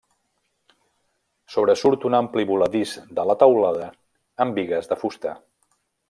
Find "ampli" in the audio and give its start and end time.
2.21-2.45